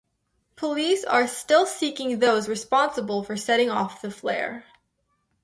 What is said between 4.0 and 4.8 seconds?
the flare.